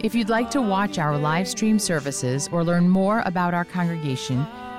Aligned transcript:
If 0.00 0.14
you'd 0.14 0.28
like 0.28 0.48
to 0.52 0.62
watch 0.62 0.96
our 1.00 1.18
live 1.18 1.48
stream 1.48 1.76
services 1.80 2.48
or 2.52 2.62
learn 2.62 2.88
more 2.88 3.20
about 3.26 3.52
our 3.52 3.64
congregation, 3.64 4.38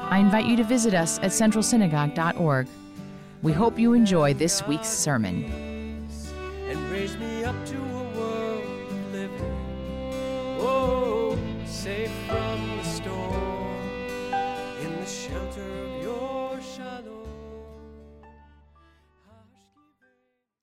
I 0.10 0.18
invite 0.18 0.46
you 0.46 0.56
to 0.56 0.64
visit 0.64 0.94
us 0.94 1.18
at 1.20 1.32
centralsynagogue.org. 1.32 2.68
We 3.42 3.52
hope 3.52 3.78
you 3.78 3.92
enjoy 3.92 4.34
this 4.34 4.66
week's 4.66 4.88
sermon. 4.88 5.44
and 6.70 6.90
raise 6.90 7.18
me 7.18 7.44
up 7.44 7.66
to 7.66 7.76
a 7.76 8.04
world 8.18 8.64
of 8.64 9.12
living. 9.12 9.56
Oh, 10.62 11.38
safe 11.66 12.12
from 12.26 12.78
the 12.78 12.84
storm, 12.86 14.34
in 14.82 14.96
the 15.02 15.06
shelter 15.06 15.62
of 15.62 16.02
your 16.02 16.62
shalom. 16.62 17.28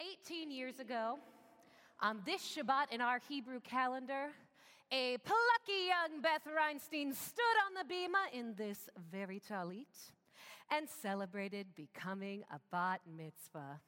18 0.00 0.50
years 0.50 0.80
ago, 0.80 1.18
on 2.00 2.20
this 2.24 2.40
Shabbat 2.40 2.90
in 2.92 3.02
our 3.02 3.20
Hebrew 3.28 3.60
calendar, 3.60 4.28
a 4.92 5.18
plucky 5.18 5.88
young 5.88 6.20
Beth 6.20 6.46
Reinstein 6.46 7.14
stood 7.14 7.42
on 7.66 7.74
the 7.74 7.92
bima 7.92 8.32
in 8.32 8.54
this 8.54 8.88
very 9.10 9.40
talit 9.40 10.12
and 10.70 10.88
celebrated 10.88 11.66
becoming 11.74 12.44
a 12.52 12.60
bat 12.70 13.00
mitzvah. 13.16 13.80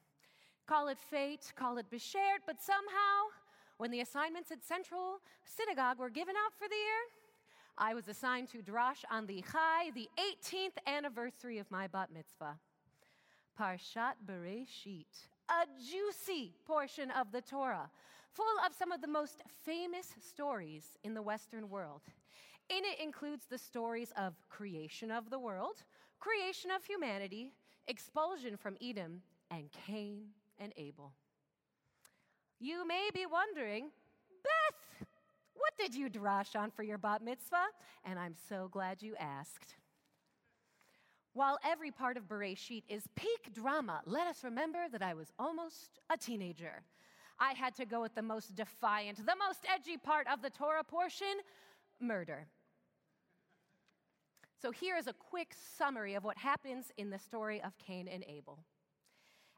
Call 0.67 0.89
it 0.89 0.97
fate, 0.99 1.51
call 1.55 1.77
it 1.77 1.89
beshert, 1.89 2.43
but 2.45 2.61
somehow, 2.61 3.29
when 3.77 3.91
the 3.91 4.01
assignments 4.01 4.51
at 4.51 4.63
Central 4.63 5.19
Synagogue 5.45 5.99
were 5.99 6.09
given 6.09 6.35
out 6.35 6.53
for 6.57 6.67
the 6.67 6.75
year, 6.75 7.03
I 7.77 7.93
was 7.93 8.07
assigned 8.07 8.49
to 8.49 8.57
Drash 8.57 9.05
on 9.09 9.25
the 9.25 9.43
Chai, 9.51 9.91
the 9.95 10.09
18th 10.19 10.77
anniversary 10.85 11.59
of 11.59 11.71
my 11.71 11.87
bat 11.87 12.09
mitzvah. 12.13 12.59
Parshat 13.57 14.15
Bereshit, 14.25 15.27
a 15.49 15.65
juicy 15.89 16.53
portion 16.65 17.09
of 17.11 17.31
the 17.31 17.41
Torah, 17.41 17.89
full 18.33 18.45
of 18.65 18.73
some 18.77 18.91
of 18.91 19.01
the 19.01 19.07
most 19.07 19.41
famous 19.65 20.13
stories 20.19 20.97
in 21.03 21.13
the 21.13 21.21
Western 21.21 21.69
world. 21.69 22.01
In 22.69 22.83
it 22.85 23.03
includes 23.03 23.45
the 23.45 23.57
stories 23.57 24.11
of 24.15 24.33
creation 24.49 25.11
of 25.11 25.29
the 25.29 25.39
world, 25.39 25.83
creation 26.19 26.71
of 26.71 26.85
humanity, 26.85 27.51
expulsion 27.87 28.57
from 28.57 28.77
Eden, 28.79 29.21
and 29.49 29.69
Cain 29.87 30.27
and 30.59 30.73
Abel. 30.77 31.13
You 32.59 32.85
may 32.87 33.09
be 33.13 33.25
wondering, 33.25 33.89
Beth, 34.43 35.07
what 35.55 35.73
did 35.77 35.95
you 35.95 36.09
drash 36.09 36.55
on 36.55 36.71
for 36.71 36.83
your 36.83 36.97
bat 36.97 37.23
mitzvah? 37.23 37.67
And 38.05 38.19
I'm 38.19 38.35
so 38.47 38.67
glad 38.71 39.01
you 39.01 39.15
asked. 39.17 39.75
While 41.33 41.57
every 41.63 41.91
part 41.91 42.17
of 42.17 42.27
Bereshit 42.27 42.83
is 42.87 43.03
peak 43.15 43.53
drama, 43.53 44.01
let 44.05 44.27
us 44.27 44.43
remember 44.43 44.87
that 44.91 45.01
I 45.01 45.13
was 45.13 45.31
almost 45.39 45.99
a 46.09 46.17
teenager. 46.17 46.83
I 47.39 47.53
had 47.53 47.75
to 47.75 47.85
go 47.85 48.01
with 48.01 48.15
the 48.15 48.21
most 48.21 48.55
defiant, 48.55 49.17
the 49.17 49.35
most 49.47 49.59
edgy 49.73 49.97
part 49.97 50.27
of 50.31 50.41
the 50.41 50.49
Torah 50.49 50.83
portion 50.83 51.27
murder. 51.99 52.47
So 54.61 54.71
here 54.71 54.97
is 54.97 55.07
a 55.07 55.13
quick 55.13 55.53
summary 55.77 56.15
of 56.15 56.25
what 56.25 56.37
happens 56.37 56.91
in 56.97 57.09
the 57.09 57.19
story 57.19 57.61
of 57.61 57.77
Cain 57.77 58.09
and 58.09 58.25
Abel. 58.27 58.59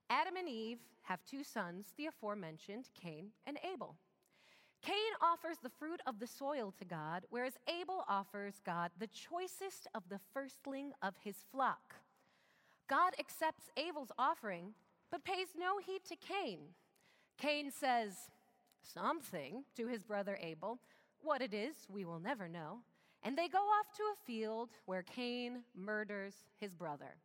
Adam 0.10 0.36
and 0.36 0.48
Eve 0.48 0.80
have 1.04 1.24
two 1.26 1.44
sons, 1.44 1.88
the 1.98 2.06
aforementioned 2.06 2.90
Cain 2.94 3.32
and 3.48 3.58
Abel. 3.74 3.96
Cain 4.84 5.14
offers 5.22 5.58
the 5.62 5.70
fruit 5.70 6.02
of 6.06 6.20
the 6.20 6.28
soil 6.28 6.74
to 6.78 6.86
God, 6.86 7.24
whereas 7.30 7.54
Abel 7.68 8.04
offers 8.08 8.62
God 8.66 8.92
the 9.00 9.08
choicest 9.08 9.88
of 9.94 10.04
the 10.10 10.20
firstling 10.34 10.92
of 11.02 11.14
his 11.24 11.38
flock. 11.52 11.96
God 12.88 13.14
accepts 13.20 13.70
Abel's 13.78 14.12
offering, 14.18 14.74
but 15.12 15.24
pays 15.24 15.50
no 15.58 15.78
heed 15.78 16.04
to 16.10 16.16
Cain. 16.16 16.60
Cain 17.42 17.72
says 17.72 18.14
something 18.84 19.64
to 19.76 19.88
his 19.88 20.04
brother 20.04 20.38
Abel. 20.42 20.80
What 21.24 21.42
it 21.42 21.56
is, 21.56 21.76
we 21.90 22.06
will 22.06 22.20
never 22.20 22.48
know. 22.48 22.82
And 23.24 23.36
they 23.36 23.48
go 23.48 23.58
off 23.58 23.92
to 23.98 24.04
a 24.04 24.26
field 24.28 24.70
where 24.86 25.02
Cain 25.02 25.64
murders 25.76 26.36
his 26.60 26.76
brother. 26.76 27.16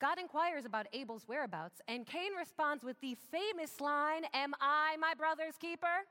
God 0.00 0.18
inquires 0.18 0.64
about 0.64 0.88
Abel's 0.92 1.28
whereabouts, 1.28 1.80
and 1.86 2.04
Cain 2.04 2.34
responds 2.36 2.82
with 2.82 3.00
the 3.00 3.16
famous 3.30 3.80
line, 3.80 4.24
Am 4.34 4.54
I 4.60 4.96
my 4.98 5.14
brother's 5.14 5.56
keeper? 5.60 6.02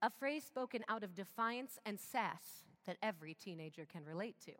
A 0.00 0.10
phrase 0.10 0.44
spoken 0.44 0.84
out 0.88 1.02
of 1.02 1.12
defiance 1.12 1.78
and 1.84 1.98
sass 1.98 2.62
that 2.86 2.98
every 3.02 3.34
teenager 3.34 3.84
can 3.84 4.04
relate 4.04 4.36
to. 4.44 4.52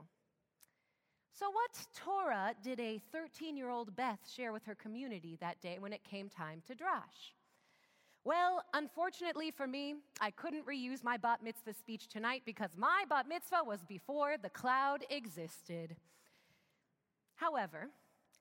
So, 1.34 1.50
what 1.50 1.86
Torah 1.94 2.54
did 2.62 2.78
a 2.78 3.00
13 3.10 3.56
year 3.56 3.70
old 3.70 3.96
Beth 3.96 4.20
share 4.30 4.52
with 4.52 4.64
her 4.64 4.74
community 4.74 5.38
that 5.40 5.60
day 5.62 5.78
when 5.78 5.92
it 5.92 6.04
came 6.04 6.28
time 6.28 6.62
to 6.66 6.74
drash? 6.74 7.32
Well, 8.24 8.62
unfortunately 8.74 9.50
for 9.50 9.66
me, 9.66 9.94
I 10.20 10.30
couldn't 10.30 10.66
reuse 10.66 11.02
my 11.02 11.16
bat 11.16 11.42
mitzvah 11.42 11.72
speech 11.74 12.06
tonight 12.06 12.42
because 12.44 12.70
my 12.76 13.04
bat 13.08 13.26
mitzvah 13.28 13.64
was 13.66 13.80
before 13.88 14.36
the 14.40 14.50
cloud 14.50 15.04
existed. 15.10 15.96
However, 17.34 17.88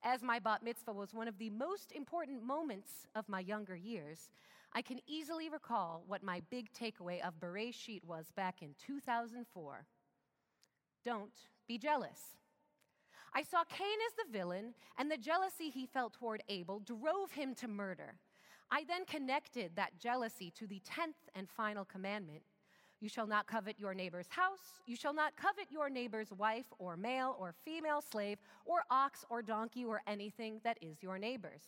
as 0.04 0.22
my 0.22 0.40
bat 0.40 0.62
mitzvah 0.62 0.94
was 0.94 1.14
one 1.14 1.28
of 1.28 1.38
the 1.38 1.50
most 1.50 1.94
important 1.94 2.44
moments 2.44 3.08
of 3.16 3.28
my 3.30 3.40
younger 3.40 3.76
years, 3.76 4.30
I 4.74 4.82
can 4.82 5.00
easily 5.08 5.50
recall 5.50 6.04
what 6.08 6.24
my 6.24 6.42
big 6.50 6.72
takeaway 6.74 7.26
of 7.26 7.40
Bereshit 7.40 8.04
was 8.04 8.32
back 8.36 8.62
in 8.62 8.76
2004. 8.86 9.86
Don't 11.04 11.32
be 11.68 11.78
jealous. 11.78 12.41
I 13.34 13.44
saw 13.44 13.64
Cain 13.64 13.98
as 14.08 14.26
the 14.26 14.38
villain, 14.38 14.74
and 14.98 15.10
the 15.10 15.18
jealousy 15.18 15.70
he 15.70 15.86
felt 15.86 16.14
toward 16.14 16.44
Abel 16.50 16.80
drove 16.80 17.32
him 17.32 17.56
to 17.56 17.68
murder. 17.68 18.16
I 18.70 18.84
then 18.86 19.06
connected 19.06 19.76
that 19.76 20.00
jealousy 20.00 20.52
to 20.52 20.68
the 20.68 20.82
10th 20.82 21.30
and 21.36 21.50
final 21.50 21.86
commandment 21.86 22.44
You 23.00 23.10
shall 23.10 23.26
not 23.26 23.48
covet 23.48 23.80
your 23.80 23.96
neighbor's 23.96 24.28
house, 24.30 24.80
you 24.86 24.96
shall 24.96 25.14
not 25.14 25.36
covet 25.36 25.72
your 25.72 25.90
neighbor's 25.90 26.32
wife, 26.32 26.68
or 26.78 26.96
male 26.96 27.36
or 27.40 27.56
female 27.66 28.02
slave, 28.02 28.38
or 28.64 28.84
ox 28.92 29.26
or 29.30 29.42
donkey, 29.42 29.84
or 29.84 30.02
anything 30.06 30.62
that 30.64 30.78
is 30.82 31.02
your 31.02 31.18
neighbor's. 31.18 31.64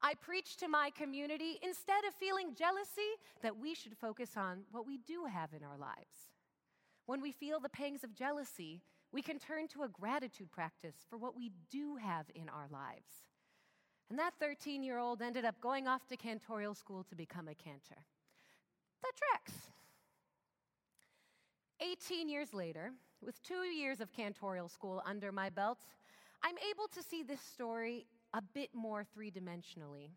I 0.00 0.14
preach 0.14 0.56
to 0.58 0.68
my 0.68 0.90
community 0.90 1.58
instead 1.62 2.04
of 2.06 2.14
feeling 2.14 2.54
jealousy 2.54 3.18
that 3.42 3.58
we 3.58 3.74
should 3.74 3.96
focus 3.96 4.30
on 4.36 4.62
what 4.70 4.86
we 4.86 4.98
do 4.98 5.26
have 5.26 5.52
in 5.52 5.62
our 5.62 5.76
lives. 5.76 6.30
When 7.06 7.20
we 7.20 7.32
feel 7.32 7.60
the 7.60 7.68
pangs 7.68 8.02
of 8.02 8.14
jealousy, 8.14 8.82
we 9.12 9.22
can 9.22 9.38
turn 9.38 9.68
to 9.68 9.82
a 9.82 9.88
gratitude 9.88 10.50
practice 10.50 10.96
for 11.08 11.16
what 11.16 11.36
we 11.36 11.52
do 11.70 11.96
have 11.96 12.26
in 12.34 12.48
our 12.48 12.66
lives. 12.70 13.08
And 14.10 14.18
that 14.18 14.34
13 14.40 14.82
year 14.82 14.98
old 14.98 15.22
ended 15.22 15.44
up 15.44 15.60
going 15.60 15.88
off 15.88 16.06
to 16.08 16.16
cantorial 16.16 16.76
school 16.76 17.04
to 17.04 17.16
become 17.16 17.48
a 17.48 17.54
cantor. 17.54 18.04
That 19.02 19.12
tracks. 19.16 19.52
18 21.80 22.28
years 22.28 22.54
later, 22.54 22.92
with 23.22 23.42
two 23.42 23.64
years 23.64 24.00
of 24.00 24.12
cantorial 24.12 24.70
school 24.70 25.02
under 25.04 25.32
my 25.32 25.50
belt, 25.50 25.78
I'm 26.42 26.56
able 26.70 26.88
to 26.88 27.02
see 27.02 27.22
this 27.22 27.40
story 27.40 28.06
a 28.32 28.40
bit 28.40 28.70
more 28.74 29.04
three 29.04 29.30
dimensionally. 29.30 30.10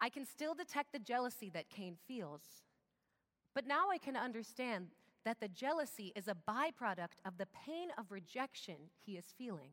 I 0.00 0.08
can 0.08 0.24
still 0.24 0.54
detect 0.54 0.92
the 0.92 0.98
jealousy 0.98 1.50
that 1.50 1.70
Cain 1.70 1.96
feels, 2.06 2.42
but 3.54 3.66
now 3.66 3.90
I 3.90 3.98
can 3.98 4.16
understand 4.16 4.88
that 5.28 5.40
the 5.40 5.48
jealousy 5.48 6.10
is 6.16 6.26
a 6.26 6.34
byproduct 6.50 7.20
of 7.26 7.36
the 7.36 7.46
pain 7.66 7.88
of 7.98 8.10
rejection 8.10 8.76
he 9.04 9.18
is 9.18 9.26
feeling. 9.36 9.72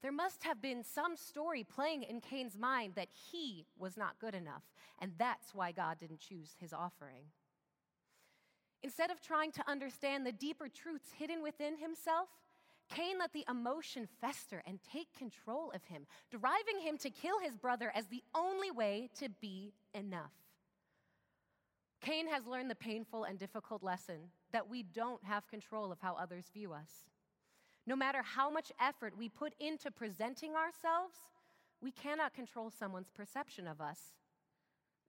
There 0.00 0.12
must 0.12 0.44
have 0.44 0.62
been 0.62 0.84
some 0.84 1.16
story 1.16 1.64
playing 1.64 2.04
in 2.04 2.20
Cain's 2.20 2.56
mind 2.56 2.92
that 2.94 3.08
he 3.32 3.66
was 3.76 3.96
not 3.96 4.20
good 4.20 4.36
enough, 4.36 4.62
and 5.00 5.10
that's 5.18 5.56
why 5.56 5.72
God 5.72 5.98
didn't 5.98 6.20
choose 6.20 6.54
his 6.60 6.72
offering. 6.72 7.24
Instead 8.84 9.10
of 9.10 9.20
trying 9.20 9.50
to 9.50 9.68
understand 9.68 10.24
the 10.24 10.30
deeper 10.30 10.68
truths 10.68 11.10
hidden 11.18 11.42
within 11.42 11.76
himself, 11.76 12.28
Cain 12.90 13.18
let 13.18 13.32
the 13.32 13.44
emotion 13.50 14.06
fester 14.20 14.62
and 14.68 14.78
take 14.92 15.12
control 15.18 15.72
of 15.74 15.82
him, 15.82 16.06
driving 16.30 16.80
him 16.80 16.96
to 16.98 17.10
kill 17.10 17.40
his 17.40 17.56
brother 17.56 17.90
as 17.92 18.06
the 18.06 18.22
only 18.36 18.70
way 18.70 19.10
to 19.18 19.28
be 19.40 19.72
enough. 19.94 20.47
Cain 22.00 22.28
has 22.28 22.46
learned 22.46 22.70
the 22.70 22.74
painful 22.74 23.24
and 23.24 23.38
difficult 23.38 23.82
lesson 23.82 24.30
that 24.52 24.68
we 24.68 24.82
don't 24.82 25.22
have 25.24 25.46
control 25.48 25.92
of 25.92 26.00
how 26.00 26.14
others 26.14 26.50
view 26.52 26.72
us. 26.72 26.90
No 27.86 27.96
matter 27.96 28.22
how 28.22 28.50
much 28.50 28.72
effort 28.80 29.16
we 29.16 29.28
put 29.28 29.54
into 29.60 29.90
presenting 29.90 30.54
ourselves, 30.54 31.16
we 31.80 31.90
cannot 31.90 32.34
control 32.34 32.70
someone's 32.70 33.10
perception 33.10 33.66
of 33.66 33.80
us. 33.80 33.98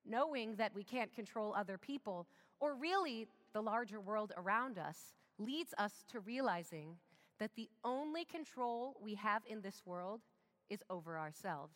knowing 0.06 0.56
that 0.56 0.74
we 0.74 0.83
can't 0.83 1.13
control 1.13 1.53
other 1.53 1.77
people, 1.77 2.27
or 2.59 2.75
really 2.75 3.27
the 3.53 3.62
larger 3.62 4.00
world 4.00 4.31
around 4.38 4.77
us, 4.77 5.13
leads 5.38 5.74
us 5.77 6.03
to 6.07 6.19
realizing 6.19 6.97
that 7.39 7.51
the 7.56 7.69
only 7.83 8.25
control 8.25 8.97
we 9.01 9.15
have 9.15 9.44
in 9.47 9.62
this 9.62 9.81
world 9.86 10.21
is 10.69 10.83
over 10.89 11.18
ourselves. 11.18 11.75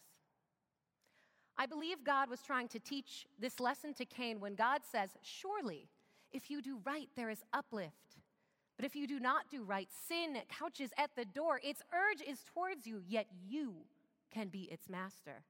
I 1.58 1.66
believe 1.66 2.04
God 2.04 2.30
was 2.30 2.42
trying 2.42 2.68
to 2.70 2.80
teach 2.80 3.28
this 3.40 3.60
lesson 3.60 3.94
to 3.96 4.06
Cain 4.06 4.40
when 4.40 4.56
God 4.56 4.82
says, 4.90 5.12
Surely, 5.22 5.88
if 6.32 6.50
you 6.50 6.62
do 6.62 6.80
right, 6.84 7.10
there 7.16 7.30
is 7.30 7.44
uplift. 7.54 8.18
But 8.76 8.86
if 8.86 8.96
you 8.96 9.06
do 9.06 9.20
not 9.20 9.50
do 9.52 9.64
right, 9.64 9.88
sin 10.08 10.38
couches 10.50 10.92
at 10.98 11.12
the 11.16 11.26
door. 11.26 11.60
Its 11.64 11.82
urge 11.94 12.28
is 12.28 12.40
towards 12.54 12.88
you, 12.88 13.02
yet 13.08 13.28
you 13.48 13.76
can 14.32 14.48
be 14.48 14.64
its 14.72 14.90
master. 14.90 15.44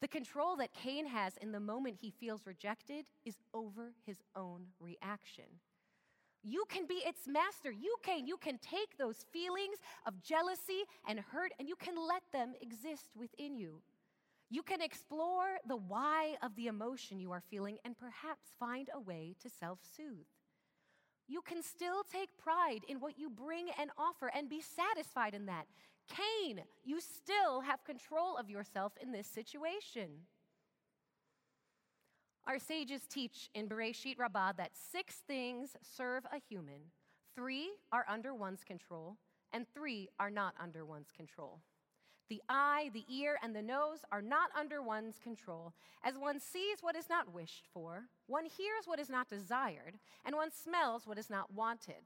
The 0.00 0.08
control 0.08 0.56
that 0.56 0.72
Cain 0.72 1.06
has 1.06 1.36
in 1.36 1.52
the 1.52 1.60
moment 1.60 1.96
he 2.00 2.10
feels 2.10 2.46
rejected 2.46 3.04
is 3.24 3.36
over 3.52 3.92
his 4.06 4.18
own 4.36 4.66
reaction. 4.80 5.44
You 6.42 6.64
can 6.68 6.86
be 6.86 7.02
its 7.04 7.26
master. 7.26 7.70
You 7.72 7.96
can. 8.02 8.26
You 8.26 8.36
can 8.36 8.58
take 8.58 8.96
those 8.96 9.26
feelings 9.32 9.78
of 10.06 10.22
jealousy 10.22 10.84
and 11.06 11.18
hurt 11.18 11.52
and 11.58 11.68
you 11.68 11.76
can 11.76 11.94
let 11.96 12.22
them 12.32 12.54
exist 12.62 13.08
within 13.16 13.56
you. 13.56 13.82
You 14.50 14.62
can 14.62 14.80
explore 14.80 15.58
the 15.66 15.76
why 15.76 16.36
of 16.42 16.54
the 16.56 16.68
emotion 16.68 17.20
you 17.20 17.32
are 17.32 17.42
feeling 17.50 17.78
and 17.84 17.96
perhaps 17.96 18.46
find 18.58 18.88
a 18.94 19.00
way 19.00 19.34
to 19.42 19.50
self 19.50 19.80
soothe. 19.96 20.26
You 21.26 21.42
can 21.42 21.62
still 21.62 22.02
take 22.10 22.38
pride 22.38 22.80
in 22.88 23.00
what 23.00 23.18
you 23.18 23.28
bring 23.28 23.68
and 23.78 23.90
offer 23.98 24.30
and 24.34 24.48
be 24.48 24.62
satisfied 24.62 25.34
in 25.34 25.44
that. 25.46 25.66
Cain, 26.08 26.62
you 26.84 27.00
still 27.00 27.60
have 27.60 27.84
control 27.84 28.38
of 28.38 28.48
yourself 28.48 28.94
in 29.02 29.12
this 29.12 29.26
situation. 29.26 30.08
Our 32.46 32.58
sages 32.58 33.02
teach 33.06 33.50
in 33.54 33.68
Bereshit 33.68 34.18
Rabbah 34.18 34.52
that 34.56 34.70
six 34.74 35.16
things 35.26 35.76
serve 35.82 36.24
a 36.32 36.38
human, 36.38 36.80
three 37.34 37.68
are 37.92 38.06
under 38.08 38.34
one's 38.34 38.64
control, 38.64 39.18
and 39.52 39.66
three 39.74 40.08
are 40.18 40.30
not 40.30 40.54
under 40.58 40.86
one's 40.86 41.10
control. 41.14 41.60
The 42.28 42.42
eye, 42.48 42.90
the 42.92 43.06
ear, 43.08 43.38
and 43.42 43.56
the 43.56 43.62
nose 43.62 44.00
are 44.12 44.20
not 44.20 44.50
under 44.58 44.82
one's 44.82 45.18
control, 45.18 45.72
as 46.04 46.18
one 46.18 46.38
sees 46.40 46.78
what 46.82 46.94
is 46.94 47.08
not 47.08 47.32
wished 47.32 47.64
for, 47.72 48.04
one 48.26 48.44
hears 48.44 48.84
what 48.86 49.00
is 49.00 49.08
not 49.08 49.30
desired, 49.30 49.94
and 50.26 50.36
one 50.36 50.50
smells 50.50 51.06
what 51.06 51.18
is 51.18 51.30
not 51.30 51.52
wanted. 51.54 52.04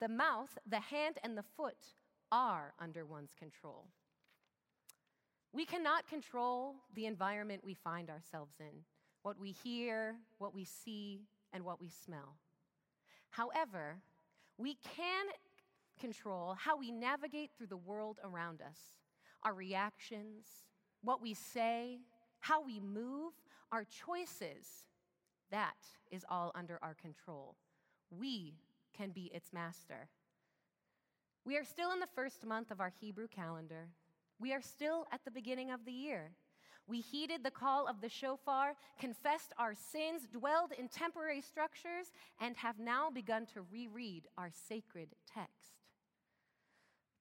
The 0.00 0.08
mouth, 0.08 0.58
the 0.66 0.80
hand, 0.80 1.18
and 1.22 1.38
the 1.38 1.44
foot 1.56 1.94
are 2.32 2.74
under 2.80 3.06
one's 3.06 3.34
control. 3.38 3.86
We 5.52 5.64
cannot 5.64 6.08
control 6.08 6.74
the 6.96 7.06
environment 7.06 7.62
we 7.64 7.74
find 7.74 8.10
ourselves 8.10 8.54
in, 8.58 8.82
what 9.22 9.38
we 9.38 9.52
hear, 9.52 10.16
what 10.38 10.52
we 10.52 10.64
see, 10.64 11.20
and 11.52 11.64
what 11.64 11.80
we 11.80 11.88
smell. 11.88 12.34
However, 13.30 13.98
we 14.58 14.78
can 14.96 15.26
control 16.00 16.56
how 16.58 16.76
we 16.76 16.90
navigate 16.90 17.50
through 17.56 17.68
the 17.68 17.76
world 17.76 18.18
around 18.24 18.60
us 18.60 18.78
our 19.44 19.54
reactions, 19.54 20.46
what 21.02 21.20
we 21.22 21.34
say, 21.34 22.00
how 22.40 22.62
we 22.62 22.80
move, 22.80 23.32
our 23.72 23.84
choices. 23.84 24.86
That 25.50 25.76
is 26.10 26.24
all 26.28 26.52
under 26.54 26.78
our 26.82 26.94
control. 26.94 27.56
We 28.10 28.54
can 28.96 29.10
be 29.10 29.30
its 29.34 29.52
master. 29.52 30.08
We 31.44 31.56
are 31.56 31.64
still 31.64 31.92
in 31.92 32.00
the 32.00 32.06
first 32.14 32.46
month 32.46 32.70
of 32.70 32.80
our 32.80 32.92
Hebrew 33.00 33.28
calendar. 33.28 33.88
We 34.38 34.52
are 34.52 34.62
still 34.62 35.06
at 35.12 35.24
the 35.24 35.30
beginning 35.30 35.70
of 35.70 35.84
the 35.84 35.92
year. 35.92 36.32
We 36.86 37.00
heeded 37.00 37.42
the 37.42 37.50
call 37.50 37.86
of 37.86 38.00
the 38.00 38.08
shofar, 38.08 38.74
confessed 38.98 39.52
our 39.58 39.74
sins, 39.74 40.28
dwelled 40.30 40.72
in 40.78 40.88
temporary 40.88 41.40
structures, 41.40 42.12
and 42.40 42.56
have 42.56 42.78
now 42.78 43.10
begun 43.10 43.46
to 43.54 43.62
reread 43.72 44.24
our 44.36 44.50
sacred 44.68 45.08
text. 45.32 45.83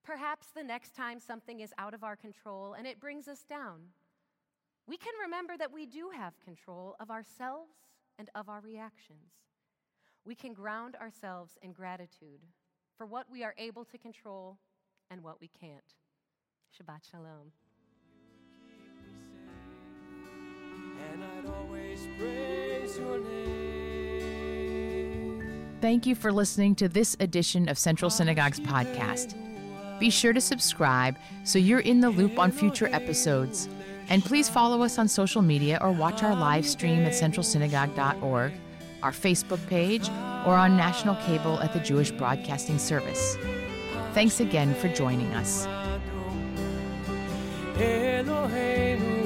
Perhaps 0.04 0.48
the 0.54 0.64
next 0.64 0.96
time 0.96 1.20
something 1.20 1.62
is 1.62 1.74
out 1.78 1.94
of 1.94 2.04
our 2.04 2.16
control 2.16 2.74
and 2.74 2.86
it 2.86 3.00
brings 3.00 3.28
us 3.28 3.44
down, 3.44 3.80
we 4.86 4.98
can 4.98 5.14
remember 5.24 5.58
that 5.58 5.72
we 5.72 5.86
do 5.86 6.10
have 6.10 6.34
control 6.44 6.96
of 7.00 7.10
ourselves 7.10 7.72
and 8.20 8.30
of 8.36 8.50
our 8.50 8.60
reactions. 8.60 9.32
We 10.26 10.36
can 10.36 10.54
ground 10.54 10.96
ourselves 10.96 11.58
in 11.62 11.72
gratitude 11.72 12.42
for 12.98 13.06
what 13.06 13.28
we 13.32 13.44
are 13.44 13.56
able 13.58 13.86
to 13.86 13.98
control 13.98 14.58
and 15.10 15.24
what 15.24 15.40
we 15.40 15.48
can't. 15.48 15.82
Shabbat 16.78 17.10
Shalom. 17.10 17.52
Thank 25.82 26.06
you 26.06 26.16
for 26.16 26.32
listening 26.32 26.76
to 26.76 26.88
this 26.88 27.18
edition 27.20 27.68
of 27.68 27.78
Central 27.78 28.10
Synagogue's 28.10 28.62
podcast. 28.62 29.43
Be 30.04 30.10
sure 30.10 30.34
to 30.34 30.42
subscribe 30.42 31.16
so 31.46 31.58
you're 31.58 31.80
in 31.80 32.02
the 32.02 32.10
loop 32.10 32.38
on 32.38 32.52
future 32.52 32.90
episodes. 32.92 33.70
And 34.10 34.22
please 34.22 34.50
follow 34.50 34.82
us 34.82 35.00
on 35.00 35.08
social 35.08 35.42
media 35.42 35.80
or 35.82 35.94
watch 35.94 36.24
our 36.24 36.36
live 36.36 36.66
stream 36.66 37.06
at 37.06 37.14
centralsynagogue.org, 37.14 38.52
our 39.02 39.12
Facebook 39.14 39.66
page, 39.68 40.10
or 40.46 40.56
on 40.56 40.76
national 40.76 41.16
cable 41.26 41.58
at 41.62 41.72
the 41.72 41.80
Jewish 41.80 42.12
Broadcasting 42.12 42.80
Service. 42.80 43.38
Thanks 44.14 44.42
again 44.42 44.76
for 44.76 44.90
joining 44.90 45.34
us. 45.36 45.66
Eloheinu 47.78 49.24